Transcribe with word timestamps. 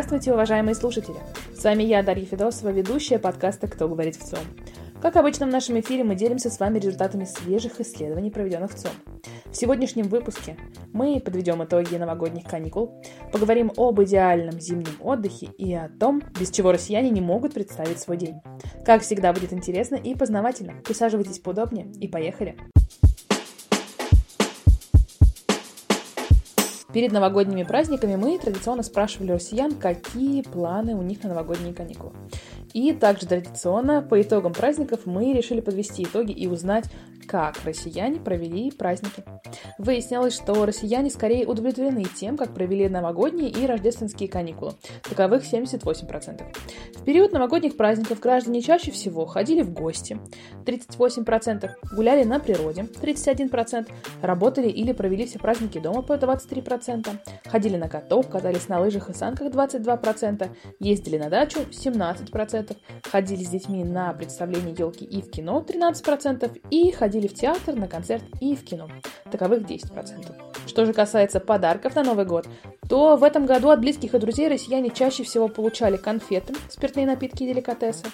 Здравствуйте, 0.00 0.32
уважаемые 0.32 0.74
слушатели! 0.74 1.18
С 1.54 1.62
вами 1.62 1.82
я, 1.82 2.02
Дарья 2.02 2.24
Федосова, 2.24 2.70
ведущая 2.70 3.18
подкаста 3.18 3.68
«Кто 3.68 3.86
говорит 3.86 4.16
в 4.16 4.24
ЦОМ». 4.24 4.40
Как 5.02 5.16
обычно 5.16 5.44
в 5.44 5.50
нашем 5.50 5.78
эфире 5.78 6.04
мы 6.04 6.14
делимся 6.14 6.48
с 6.48 6.58
вами 6.58 6.78
результатами 6.78 7.26
свежих 7.26 7.80
исследований, 7.82 8.30
проведенных 8.30 8.72
в 8.72 8.76
ЦОМ. 8.76 8.92
В 9.50 9.54
сегодняшнем 9.54 10.08
выпуске 10.08 10.56
мы 10.94 11.20
подведем 11.20 11.62
итоги 11.62 11.96
новогодних 11.96 12.44
каникул, 12.44 13.02
поговорим 13.30 13.72
об 13.76 14.00
идеальном 14.00 14.58
зимнем 14.58 14.96
отдыхе 15.00 15.50
и 15.58 15.74
о 15.74 15.90
том, 15.90 16.22
без 16.40 16.50
чего 16.50 16.72
россияне 16.72 17.10
не 17.10 17.20
могут 17.20 17.52
представить 17.52 18.00
свой 18.00 18.16
день. 18.16 18.36
Как 18.86 19.02
всегда 19.02 19.34
будет 19.34 19.52
интересно 19.52 19.96
и 19.96 20.14
познавательно. 20.14 20.80
Присаживайтесь 20.82 21.40
поудобнее 21.40 21.92
и 22.00 22.08
поехали! 22.08 22.56
Перед 26.92 27.12
новогодними 27.12 27.62
праздниками 27.62 28.16
мы 28.16 28.36
традиционно 28.38 28.82
спрашивали 28.82 29.32
россиян, 29.32 29.72
какие 29.76 30.42
планы 30.42 30.96
у 30.96 31.02
них 31.02 31.22
на 31.22 31.28
новогодние 31.28 31.72
каникулы. 31.72 32.12
И 32.72 32.92
также 32.92 33.26
традиционно 33.26 34.02
по 34.02 34.20
итогам 34.20 34.52
праздников 34.52 35.06
мы 35.06 35.32
решили 35.32 35.60
подвести 35.60 36.02
итоги 36.02 36.32
и 36.32 36.48
узнать, 36.48 36.90
как 37.30 37.64
россияне 37.64 38.18
провели 38.18 38.72
праздники. 38.72 39.22
Выяснилось, 39.78 40.34
что 40.34 40.66
россияне 40.66 41.10
скорее 41.10 41.46
удовлетворены 41.46 42.04
тем, 42.04 42.36
как 42.36 42.52
провели 42.52 42.88
новогодние 42.88 43.50
и 43.50 43.66
рождественские 43.66 44.28
каникулы. 44.28 44.72
Таковых 45.08 45.44
78%. 45.44 46.42
В 46.96 47.04
период 47.04 47.32
новогодних 47.32 47.76
праздников 47.76 48.18
граждане 48.18 48.60
чаще 48.60 48.90
всего 48.90 49.26
ходили 49.26 49.62
в 49.62 49.72
гости, 49.72 50.18
38%, 50.66 51.70
гуляли 51.94 52.24
на 52.24 52.40
природе, 52.40 52.82
31%, 53.00 53.88
работали 54.22 54.68
или 54.68 54.92
провели 54.92 55.24
все 55.24 55.38
праздники 55.38 55.78
дома 55.78 56.02
по 56.02 56.14
23%, 56.14 57.16
ходили 57.46 57.76
на 57.76 57.88
каток, 57.88 58.28
катались 58.28 58.68
на 58.68 58.80
лыжах 58.80 59.08
и 59.08 59.14
санках 59.14 59.52
22%, 59.52 60.50
ездили 60.80 61.16
на 61.16 61.30
дачу 61.30 61.60
17%, 61.60 62.76
ходили 63.04 63.44
с 63.44 63.48
детьми 63.48 63.84
на 63.84 64.12
представление 64.14 64.74
елки 64.76 65.04
и 65.04 65.22
в 65.22 65.30
кино 65.30 65.64
13% 65.66 66.60
и 66.70 66.90
ходили 66.90 67.19
ходили 67.20 67.26
в 67.26 67.34
театр, 67.34 67.74
на 67.74 67.86
концерт 67.86 68.24
и 68.40 68.56
в 68.56 68.64
кино. 68.64 68.88
Таковых 69.30 69.62
10%. 69.62 70.34
Что 70.66 70.86
же 70.86 70.92
касается 70.92 71.40
подарков 71.40 71.94
на 71.94 72.02
Новый 72.02 72.24
год, 72.24 72.46
то 72.88 73.16
в 73.16 73.24
этом 73.24 73.46
году 73.46 73.70
от 73.70 73.80
близких 73.80 74.14
и 74.14 74.18
друзей 74.18 74.48
россияне 74.48 74.90
чаще 74.90 75.22
всего 75.22 75.48
получали 75.48 75.96
конфеты, 75.96 76.54
спиртные 76.68 77.06
напитки 77.06 77.42
и 77.42 77.46
деликатесы, 77.46 78.04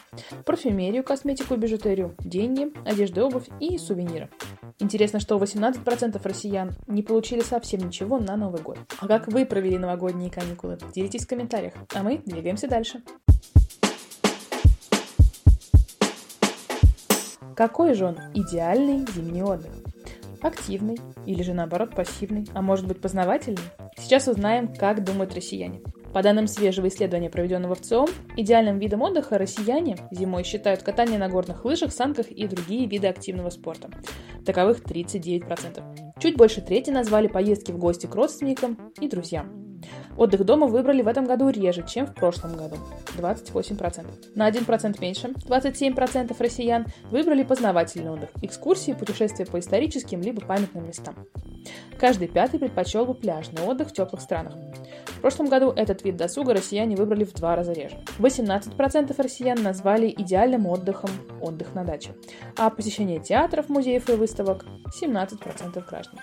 парфюмерию, 0.44 1.04
косметику 1.04 1.54
и 1.54 1.56
бижутерию, 1.56 2.14
деньги, 2.18 2.72
одежду, 2.84 3.26
обувь 3.26 3.46
и 3.60 3.78
сувениры. 3.78 4.28
Интересно, 4.78 5.20
что 5.20 5.38
18% 5.38 6.20
россиян 6.22 6.74
не 6.86 7.02
получили 7.02 7.40
совсем 7.40 7.80
ничего 7.80 8.18
на 8.18 8.36
Новый 8.36 8.60
год. 8.60 8.78
А 8.98 9.06
как 9.06 9.28
вы 9.28 9.46
провели 9.46 9.78
новогодние 9.78 10.30
каникулы? 10.30 10.78
Делитесь 10.94 11.24
в 11.24 11.28
комментариях. 11.28 11.74
А 11.94 12.02
мы 12.02 12.18
двигаемся 12.24 12.68
дальше. 12.68 13.02
Какой 17.56 17.94
же 17.94 18.04
он 18.04 18.18
идеальный 18.34 19.06
зимний 19.14 19.42
отдых? 19.42 19.72
Активный 20.42 20.98
или 21.24 21.42
же 21.42 21.54
наоборот 21.54 21.94
пассивный, 21.94 22.46
а 22.52 22.60
может 22.60 22.86
быть 22.86 23.00
познавательный? 23.00 23.62
Сейчас 23.96 24.28
узнаем, 24.28 24.68
как 24.68 25.02
думают 25.02 25.34
россияне. 25.34 25.80
По 26.12 26.22
данным 26.22 26.48
свежего 26.48 26.88
исследования, 26.88 27.30
проведенного 27.30 27.74
в 27.74 27.80
ЦИОМ, 27.80 28.08
идеальным 28.36 28.78
видом 28.78 29.00
отдыха 29.00 29.38
россияне 29.38 29.96
зимой 30.10 30.44
считают 30.44 30.82
катание 30.82 31.18
на 31.18 31.30
горных 31.30 31.64
лыжах, 31.64 31.92
санках 31.92 32.30
и 32.30 32.46
другие 32.46 32.86
виды 32.86 33.06
активного 33.06 33.48
спорта. 33.48 33.88
Таковых 34.44 34.82
39%. 34.82 35.82
Чуть 36.20 36.36
больше 36.36 36.60
трети 36.60 36.90
назвали 36.90 37.26
поездки 37.26 37.72
в 37.72 37.78
гости 37.78 38.06
к 38.06 38.14
родственникам 38.14 38.92
и 39.00 39.08
друзьям. 39.08 39.65
Отдых 40.16 40.44
дома 40.44 40.66
выбрали 40.66 41.02
в 41.02 41.08
этом 41.08 41.26
году 41.26 41.50
реже, 41.50 41.84
чем 41.86 42.06
в 42.06 42.14
прошлом 42.14 42.56
году– 42.56 42.76
28%. 43.18 44.06
На 44.34 44.48
1% 44.48 45.00
меньше– 45.00 45.28
27% 45.48 46.34
россиян 46.38 46.86
выбрали 47.10 47.42
познавательный 47.42 48.10
отдых– 48.10 48.30
экскурсии, 48.42 48.92
путешествия 48.92 49.44
по 49.44 49.58
историческим 49.58 50.22
либо 50.22 50.40
памятным 50.40 50.86
местам. 50.86 51.14
Каждый 51.98 52.28
пятый 52.28 52.58
предпочел 52.58 53.04
бы 53.06 53.14
пляжный 53.14 53.62
отдых 53.62 53.88
в 53.88 53.92
теплых 53.92 54.20
странах. 54.20 54.54
В 55.06 55.20
прошлом 55.20 55.48
году 55.48 55.70
этот 55.70 56.04
вид 56.04 56.16
досуга 56.16 56.54
россияне 56.54 56.94
выбрали 56.94 57.24
в 57.24 57.32
два 57.32 57.56
раза 57.56 57.72
реже. 57.72 57.96
18% 58.18 59.14
россиян 59.20 59.62
назвали 59.62 60.14
идеальным 60.16 60.66
отдыхом 60.66 61.10
отдых 61.40 61.74
на 61.74 61.84
даче, 61.84 62.10
а 62.56 62.70
посещение 62.70 63.18
театров, 63.18 63.68
музеев 63.68 64.08
и 64.08 64.12
выставок– 64.12 64.64
17% 65.02 65.84
граждан. 65.88 66.20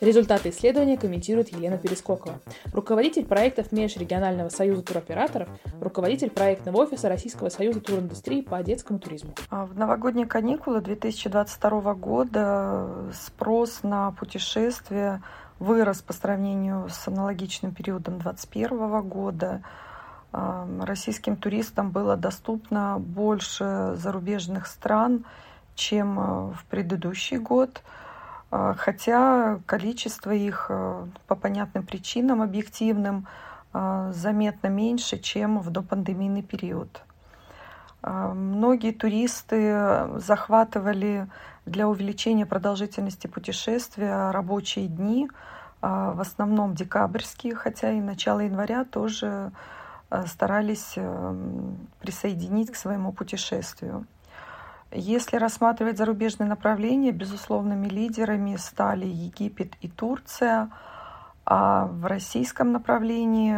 Результаты 0.00 0.50
исследования 0.50 0.98
комментирует 0.98 1.48
Елена 1.48 1.78
Перескокова, 1.78 2.38
руководитель 2.74 3.24
проектов 3.24 3.72
Межрегионального 3.72 4.50
союза 4.50 4.82
туроператоров, 4.82 5.48
руководитель 5.80 6.28
проектного 6.28 6.82
офиса 6.82 7.08
Российского 7.08 7.48
союза 7.48 7.80
туриндустрии 7.80 8.42
по 8.42 8.62
детскому 8.62 8.98
туризму. 8.98 9.34
А 9.48 9.64
в 9.64 9.74
новогодние 9.74 10.26
каникулы 10.26 10.82
2022 10.82 11.94
года 11.94 13.10
спрос 13.14 13.82
на 13.82 14.10
путешествия 14.12 15.22
вырос 15.58 16.02
по 16.02 16.12
сравнению 16.12 16.88
с 16.90 17.08
аналогичным 17.08 17.72
периодом 17.72 18.18
2021 18.18 19.00
года. 19.00 19.62
А, 20.30 20.68
российским 20.82 21.36
туристам 21.36 21.90
было 21.90 22.18
доступно 22.18 22.98
больше 22.98 23.94
зарубежных 23.96 24.66
стран, 24.66 25.24
чем 25.74 26.20
а, 26.20 26.52
в 26.52 26.66
предыдущий 26.66 27.38
год– 27.38 27.80
хотя 28.50 29.58
количество 29.66 30.30
их 30.30 30.66
а, 30.68 31.08
по 31.26 31.34
понятным 31.34 31.84
причинам 31.84 32.42
объективным 32.42 33.26
а, 33.72 34.12
заметно 34.12 34.68
меньше, 34.68 35.18
чем 35.18 35.58
в 35.58 35.70
допандемийный 35.70 36.42
период. 36.42 37.02
Многие 38.02 38.92
туристы 38.92 40.06
захватывали 40.18 41.26
для 41.64 41.88
увеличения 41.88 42.46
продолжительности 42.46 43.26
путешествия 43.26 44.30
рабочие 44.30 44.86
дни, 44.86 45.28
в 45.80 46.20
основном 46.20 46.76
декабрьские, 46.76 47.56
хотя 47.56 47.90
и 47.90 48.00
начало 48.00 48.40
января 48.40 48.84
тоже 48.84 49.50
старались 50.26 50.94
присоединить 52.00 52.70
к 52.70 52.76
своему 52.76 53.12
путешествию. 53.12 54.06
Если 54.92 55.36
рассматривать 55.36 55.98
зарубежные 55.98 56.48
направления, 56.48 57.10
безусловными 57.10 57.88
лидерами 57.88 58.56
стали 58.56 59.06
Египет 59.06 59.74
и 59.80 59.88
Турция, 59.88 60.70
а 61.44 61.86
в 61.86 62.06
российском 62.06 62.72
направлении 62.72 63.56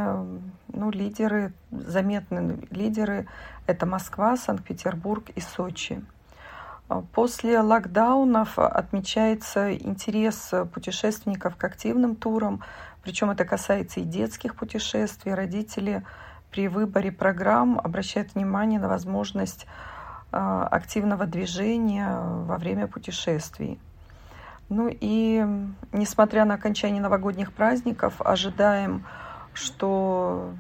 ну, 0.68 0.90
лидеры, 0.90 1.52
заметные 1.70 2.58
лидеры– 2.70 3.26
это 3.66 3.86
Москва, 3.86 4.36
Санкт-Петербург 4.36 5.30
и 5.34 5.40
Сочи. 5.40 6.02
После 7.12 7.60
локдаунов 7.60 8.58
отмечается 8.58 9.74
интерес 9.74 10.52
путешественников 10.72 11.56
к 11.56 11.64
активным 11.64 12.16
турам, 12.16 12.62
причем 13.02 13.30
это 13.30 13.44
касается 13.44 14.00
и 14.00 14.04
детских 14.04 14.56
путешествий. 14.56 15.34
Родители 15.34 16.04
при 16.50 16.68
выборе 16.68 17.12
программ 17.12 17.78
обращают 17.78 18.34
внимание 18.34 18.80
на 18.80 18.88
возможность 18.88 19.66
а, 19.66 19.97
активного 20.30 21.26
движения 21.26 22.20
во 22.20 22.58
время 22.58 22.86
путешествий. 22.86 23.78
Ну 24.68 24.88
и 24.88 25.44
несмотря 25.92 26.44
на 26.44 26.54
окончание 26.54 27.00
новогодних 27.00 27.52
праздников, 27.52 28.20
ожидаем, 28.20 29.06
что 29.54 30.52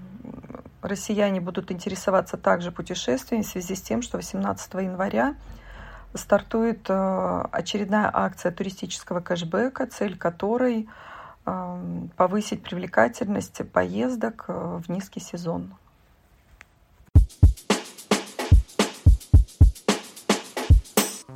россияне 0.80 1.40
будут 1.40 1.70
интересоваться 1.70 2.36
также 2.36 2.72
путешествиями 2.72 3.42
в 3.42 3.46
связи 3.46 3.74
с 3.74 3.82
тем, 3.82 4.00
что 4.02 4.16
18 4.16 4.74
января 4.74 5.34
стартует 6.14 6.86
а, 6.88 7.48
очередная 7.52 8.10
акция 8.12 8.50
туристического 8.50 9.20
кэшбэка, 9.20 9.86
цель 9.86 10.16
которой 10.16 10.88
а, 11.44 11.78
повысить 12.16 12.62
привлекательность 12.62 13.60
поездок 13.70 14.46
в 14.48 14.88
низкий 14.88 15.20
сезон. 15.20 15.74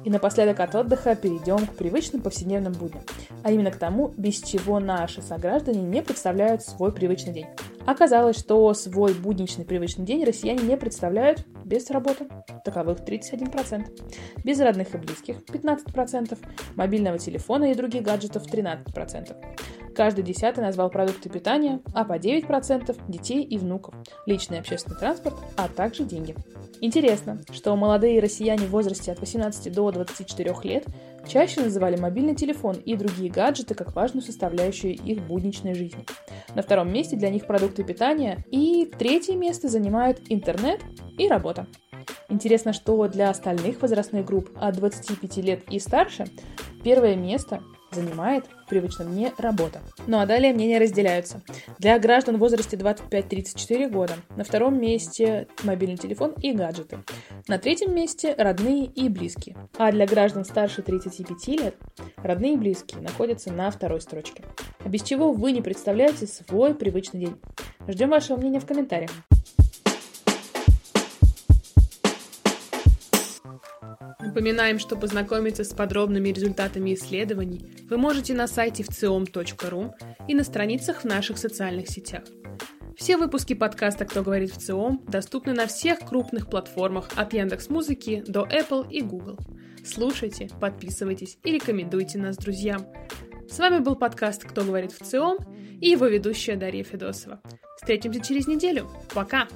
И 0.04 0.10
напоследок 0.10 0.60
от 0.60 0.74
отдыха 0.74 1.14
перейдем 1.14 1.66
к 1.66 1.74
привычным 1.74 2.22
повседневным 2.22 2.72
будням, 2.72 3.02
а 3.42 3.52
именно 3.52 3.70
к 3.70 3.76
тому, 3.76 4.12
без 4.16 4.40
чего 4.40 4.80
наши 4.80 5.22
сограждане 5.22 5.80
не 5.80 6.02
представляют 6.02 6.62
свой 6.62 6.92
привычный 6.92 7.32
день. 7.32 7.46
Оказалось, 7.86 8.38
что 8.38 8.72
свой 8.74 9.14
будничный 9.14 9.64
привычный 9.64 10.04
день 10.04 10.24
россияне 10.24 10.62
не 10.62 10.76
представляют 10.76 11.44
без 11.64 11.90
работы, 11.90 12.26
таковых 12.64 13.00
31%, 13.00 14.42
без 14.44 14.60
родных 14.60 14.94
и 14.94 14.98
близких 14.98 15.36
15%, 15.46 16.38
мобильного 16.76 17.18
телефона 17.18 17.70
и 17.70 17.74
других 17.74 18.02
гаджетов 18.02 18.46
13%. 18.46 19.36
Каждый 19.94 20.24
десятый 20.24 20.64
назвал 20.64 20.90
продукты 20.90 21.28
питания, 21.28 21.80
а 21.94 22.04
по 22.04 22.18
9%– 22.18 22.96
детей 23.08 23.42
и 23.42 23.58
внуков, 23.58 23.94
личный 24.26 24.58
общественный 24.58 24.98
транспорт, 24.98 25.36
а 25.56 25.68
также 25.68 26.04
деньги. 26.04 26.34
Интересно, 26.80 27.40
что 27.52 27.76
молодые 27.76 28.20
россияне 28.20 28.66
в 28.66 28.70
возрасте 28.70 29.12
от 29.12 29.20
18 29.20 29.72
до 29.72 29.90
24 29.90 30.54
лет 30.64 30.86
чаще 31.28 31.60
называли 31.60 31.96
мобильный 31.96 32.34
телефон 32.34 32.76
и 32.76 32.96
другие 32.96 33.30
гаджеты 33.30 33.74
как 33.74 33.94
важную 33.94 34.22
составляющую 34.22 34.94
их 34.94 35.22
будничной 35.22 35.74
жизни. 35.74 36.04
На 36.54 36.62
втором 36.62 36.92
месте 36.92 37.16
для 37.16 37.30
них 37.30 37.46
продукты 37.46 37.84
питания 37.84 38.44
и 38.50 38.90
третье 38.98 39.36
место 39.36 39.68
занимают 39.68 40.20
интернет 40.28 40.80
и 41.18 41.28
работа. 41.28 41.66
Интересно, 42.28 42.72
что 42.72 43.06
для 43.08 43.28
остальных 43.30 43.82
возрастных 43.82 44.24
групп 44.24 44.50
от 44.56 44.74
25 44.76 45.36
лет 45.38 45.62
и 45.70 45.78
старше 45.78 46.24
первое 46.82 47.14
место 47.14 47.62
занимает 47.94 48.44
привычно 48.68 49.04
мне 49.04 49.32
работа. 49.38 49.80
Ну 50.06 50.18
а 50.18 50.26
далее 50.26 50.52
мнения 50.52 50.78
разделяются. 50.78 51.42
Для 51.78 51.98
граждан 51.98 52.36
в 52.36 52.40
возрасте 52.40 52.76
25-34 52.76 53.90
года 53.90 54.14
на 54.36 54.44
втором 54.44 54.80
месте 54.80 55.46
мобильный 55.62 55.98
телефон 55.98 56.32
и 56.40 56.52
гаджеты. 56.52 57.00
На 57.48 57.58
третьем 57.58 57.94
месте 57.94 58.34
родные 58.38 58.86
и 58.86 59.08
близкие. 59.08 59.56
А 59.76 59.92
для 59.92 60.06
граждан 60.06 60.44
старше 60.44 60.82
35 60.82 61.48
лет 61.48 61.76
родные 62.16 62.54
и 62.54 62.56
близкие 62.56 63.02
находятся 63.02 63.52
на 63.52 63.70
второй 63.70 64.00
строчке. 64.00 64.44
А 64.84 64.88
без 64.88 65.02
чего 65.02 65.32
вы 65.32 65.52
не 65.52 65.60
представляете 65.60 66.26
свой 66.26 66.74
привычный 66.74 67.20
день. 67.20 67.36
Ждем 67.88 68.10
вашего 68.10 68.36
мнения 68.36 68.60
в 68.60 68.66
комментариях. 68.66 69.10
Напоминаем, 74.32 74.78
что 74.78 74.96
познакомиться 74.96 75.62
с 75.62 75.74
подробными 75.74 76.30
результатами 76.30 76.94
исследований 76.94 77.66
вы 77.90 77.98
можете 77.98 78.32
на 78.32 78.46
сайте 78.46 78.82
вциом.ру 78.82 79.94
и 80.26 80.34
на 80.34 80.42
страницах 80.42 81.02
в 81.02 81.04
наших 81.04 81.36
социальных 81.36 81.90
сетях. 81.90 82.22
Все 82.96 83.18
выпуски 83.18 83.52
подкаста 83.52 84.06
«Кто 84.06 84.22
говорит 84.22 84.50
в 84.50 84.56
ЦИОМ» 84.56 85.04
доступны 85.06 85.52
на 85.52 85.66
всех 85.66 85.98
крупных 85.98 86.48
платформах 86.48 87.10
от 87.14 87.34
Яндекс 87.34 87.68
Музыки 87.68 88.24
до 88.26 88.48
Apple 88.50 88.90
и 88.90 89.02
Google. 89.02 89.38
Слушайте, 89.84 90.48
подписывайтесь 90.58 91.36
и 91.44 91.52
рекомендуйте 91.52 92.16
нас 92.16 92.38
друзьям. 92.38 92.86
С 93.50 93.58
вами 93.58 93.80
был 93.80 93.96
подкаст 93.96 94.44
«Кто 94.44 94.64
говорит 94.64 94.92
в 94.92 95.04
ЦИОМ» 95.04 95.36
и 95.78 95.90
его 95.90 96.06
ведущая 96.06 96.56
Дарья 96.56 96.84
Федосова. 96.84 97.42
Встретимся 97.76 98.20
через 98.20 98.46
неделю. 98.46 98.90
Пока! 99.12 99.46